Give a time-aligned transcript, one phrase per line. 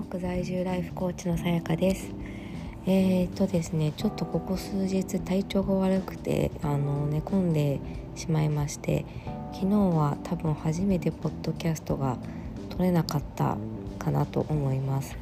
[0.00, 2.10] ヨーク在住ライフコーチのさやかです。
[2.86, 7.78] えー、っとですねちょっとここ数日体調が悪くてあの寝込んで
[8.14, 9.04] しまいまして
[9.52, 12.16] 昨日は多分初めてポッドキャストが
[12.70, 13.58] 撮れなかった
[13.98, 15.18] かなと思います。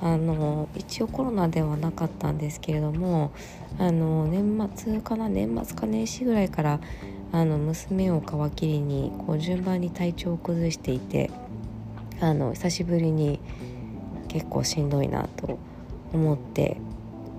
[0.00, 3.32] あの一応コロナではなかったんですけれども
[3.76, 6.80] あの年末かな年末か年始ぐらいから
[7.32, 11.28] あの娘を皮切りにこう順番に体調を崩していて
[12.20, 13.40] あの久しぶりに
[14.30, 15.58] 結構しんどいなと
[16.14, 16.76] 思って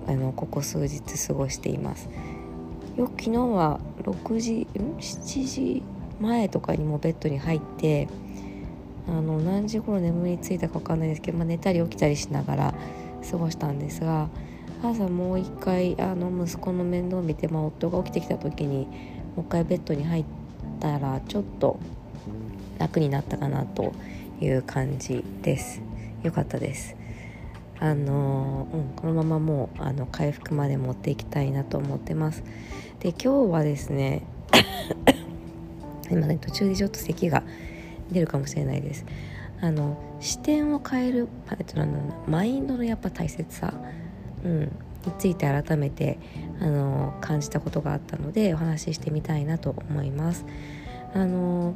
[0.06, 2.08] あのここ数日過ごしています。
[2.96, 5.82] よく昨日は6時7時
[6.20, 8.08] 前とかにもベッドに入って
[9.08, 12.74] あの何時頃眠りついたか分かんないですけど、まあ、寝たり起きたりしながら
[13.30, 14.28] 過ごしたんですが
[14.82, 18.86] 朝もう一回あの息子の面倒を見て、まあ、夫が起きてきた時に
[19.34, 20.24] もう一回ベッドに入っ
[20.78, 21.80] たらちょっと
[22.78, 23.92] 楽になったかなと
[24.40, 25.80] いう感じです。
[26.22, 26.96] よかったです。
[27.78, 32.44] あのうん、このままもうあの回復まで持っていきたいなと思ってます。
[33.00, 34.22] で今日はですね
[36.08, 37.42] 今ね途中でちょっと咳が
[38.12, 39.04] 出るかもしれないです。
[39.60, 41.90] あの視点を変えるパレットなん
[42.28, 43.74] マインドのやっぱ大切さ、
[44.44, 44.70] うん、に
[45.18, 46.18] ついて改めて
[46.60, 50.44] あの感じたことがあったのでお話ししてみたいなと思います。
[51.14, 51.74] あの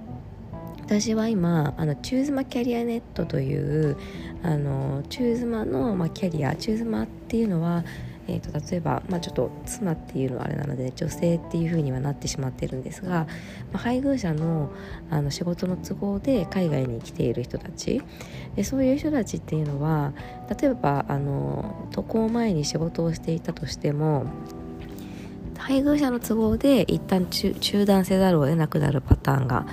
[0.86, 3.96] 私は今あのチューズマキャリアネットという
[4.44, 7.82] あのチューズマの、まあ、キャリアチューズマっていうのは、
[8.28, 13.26] えーと、例えば、まあ、ちょっと妻っていうのはあれなので女性っていう風にはなってしまってるんですが、ま
[13.74, 14.70] あ、配偶者の
[15.10, 18.00] あの仕事の都合で海外に来ている人たち。
[18.54, 20.12] でそういう人たちっていうのは
[20.60, 24.26] 例えばあの渡航前に仕事をしていたとしても
[25.58, 29.66] 配偶者の都合で一旦中断せざるを得なくなるパターンが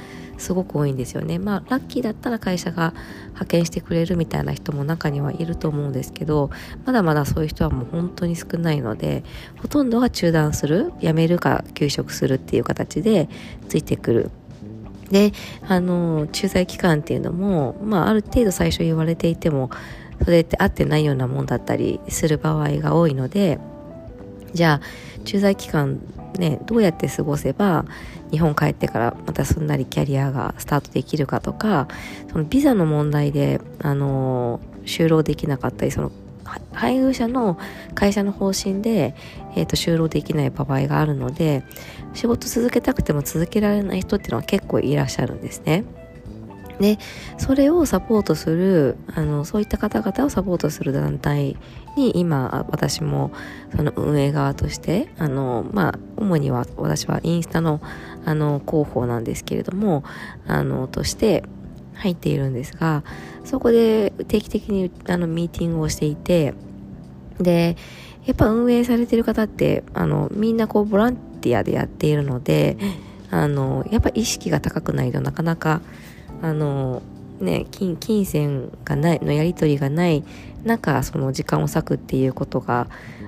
[0.43, 1.39] すごく多いんですよね。
[1.39, 2.93] まあラッキーだったら会社が
[3.27, 6.51] 派遣してくれるみたいな人も中にはいると思うんですけど
[6.85, 9.23] まだまだそういう人はもう本当に少ないので
[9.61, 13.29] ほとんどは中断する辞めるか休職するっていう形で
[13.69, 14.31] ついてくる。
[15.09, 15.31] で
[15.67, 19.69] あの駐在期間っていうのも、まあ、ある程度最初言われていても
[20.23, 23.59] それって合ってないようなもんだったりする場合が多いので
[24.53, 25.99] じゃあ駐在期間
[26.37, 27.85] ねどうやって過ごせば
[28.31, 31.87] 日本帰ってからまたすんなりキャリアがスタートできるかとか
[32.31, 36.11] そのビザの問題であの就労できなかったりその
[36.73, 37.57] 配偶者の
[37.95, 39.15] 会社の方針で、
[39.55, 41.63] えーと、就労できない場合があるので
[42.13, 45.83] 仕事続けたくても続けられない人っていうのは結構いらっしゃるんですね。
[46.83, 46.99] で
[47.37, 51.55] それをサポートするあのそういった方々をサポートする団体
[51.95, 53.31] に今私も
[53.73, 57.79] その運営側としてあのまあ主には私はインスタの
[58.25, 60.03] あの広報なんですけれども
[60.45, 61.45] あのとして
[61.93, 63.05] 入っているんですが
[63.45, 66.53] そこで定期的にあのミーティングをしていて
[67.39, 67.77] で
[68.25, 72.75] やっぱ運営されてる方ってあのみんなこうボランティアでやっているので
[73.31, 75.81] あのやっぱ意識が高くないとなかなか
[76.43, 77.01] あの
[77.39, 80.23] ね金金銭がないのやり取りがない
[80.65, 82.87] 中その時間を割くっていうことが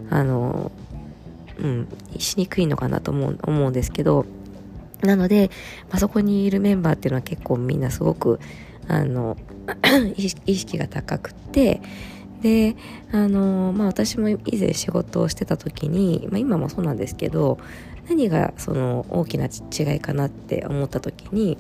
[0.09, 0.72] あの
[1.58, 1.88] うん
[2.20, 4.26] しにくいのかなと思う思うんですけど
[5.02, 5.50] なので、
[5.90, 8.40] まあ、そこにいるメンバーっていうのは結構みんなすごく
[8.90, 9.38] あの
[10.46, 11.82] 意識が高くて
[12.42, 12.76] で
[13.14, 17.59] あのまあ私も以前仕事をしてた時に、まあ、今もそうなんですけど
[18.09, 21.58] 何がその大きな違いかなって思った時に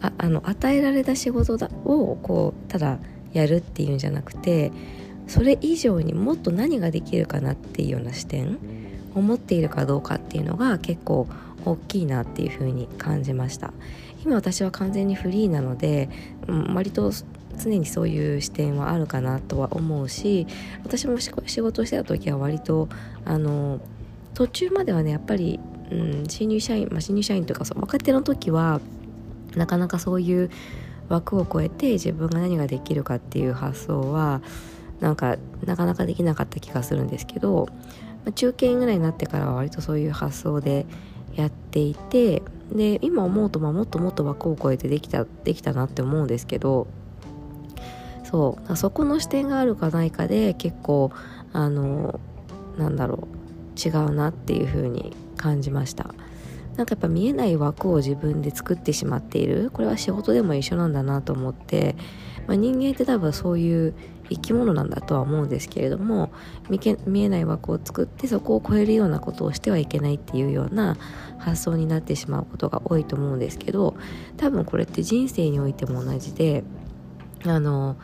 [0.00, 2.98] ああの与えられた仕事だをこうただ
[3.32, 4.72] やるっていうんじゃなくて
[5.26, 8.58] それ以上にもっと何ができるかなっていうような視点
[9.14, 11.28] を持っているかどうかっていうのが結構
[11.64, 13.72] 大きいなっていうふうに感じました。
[14.24, 16.08] 今私は完全にフリーなので、
[16.74, 17.10] 割と
[17.60, 20.46] 常にそういう視点はあるかなとは思うし
[20.82, 21.30] 私も仕
[21.60, 22.88] 事してた時は割と
[23.24, 23.80] あの
[24.34, 28.80] 途中まではねやっぱり、うん、新入社員、まあ、新入社員とかそう若手の時は
[29.56, 30.50] なかなかそういう
[31.08, 34.40] 枠を超えて自分が何ができるかっていう発想は
[35.00, 37.66] なんかなかなかできなかった気がするんですけど、
[38.24, 40.86] まあ、中堅ぐらいになってからは割とそういう発想で
[41.34, 42.42] やっていて
[42.72, 46.86] で今思うとまあもっともっと枠を超えてできたできたなって思うんですけど
[48.24, 51.10] そうそこの視点があるかないかで結構
[51.52, 52.20] あの
[52.78, 53.40] なんだろう
[53.80, 56.14] 違うなっていう風に感じました。
[56.76, 59.70] なんかやっぱ見えない枠を自分で作ってしまっている。
[59.72, 61.96] これは仕事でも一緒なんだなと思って、
[62.46, 63.94] まあ、人間って多分そういう
[64.30, 66.32] 生き物なんだとは思うんですけれども
[66.68, 70.96] 見えない枠を作ってそこを超えるようなことをしてはいけないっていうような
[71.38, 73.96] 発想になってしまうことが多いと思うんですけど
[74.36, 76.62] 多分これって人生においても同じで
[77.44, 77.96] あの、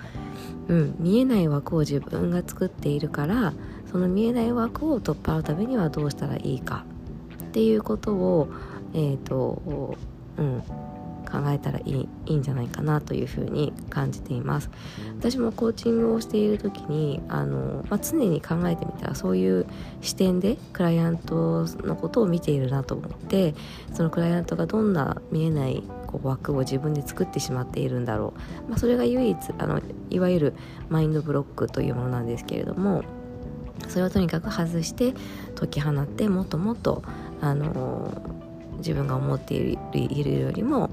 [0.69, 3.55] うん、見えない枠を自分が作っているから
[3.91, 6.85] その見えない枠を取っ払うためにはどうしたらいいか。
[7.57, 8.49] っていうことを、
[8.93, 9.97] えーと
[10.37, 14.69] うん、考えたらいいいいんじゃないかなというふに感じています。
[15.19, 19.67] 私もコーチングをしている時にあの、まあ、常に考えてみたらそういう
[20.03, 23.55] 視点でクライアントのことを見ているなと思って
[23.95, 28.35] そのクライアントがどんな見えないこう枠を自分で作ってしまっているんだろ
[28.67, 29.81] う、まあ、それが唯一あの
[30.11, 30.55] いわゆる
[30.91, 33.03] マインドブロックというものなんですけれども
[33.89, 35.15] それをとにかく外して
[35.55, 37.03] 解き放ってもっともっと
[37.41, 38.11] あの
[38.79, 40.91] 自分が思っているよりも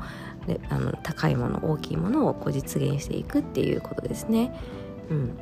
[0.70, 4.54] あの高いもの大きいものをこう実現していくっていうことですね。
[5.10, 5.38] うん、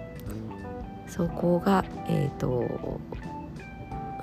[1.07, 2.99] そこが、えーと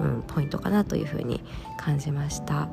[0.01, 1.43] うん、ポイントかなというふうに
[1.77, 2.69] 感じました。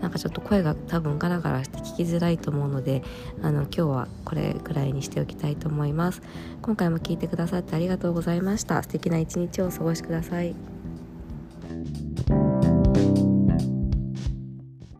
[0.00, 3.02] なんかちょっと声が多分ガラガラして聞きづらいと思うので
[3.42, 6.22] あの今日はこれぐらいにしておきたいと思います。
[6.62, 8.82] 今回も聞いてくださってありがとうございました。
[8.82, 10.75] 素敵な一日をお過ごしください。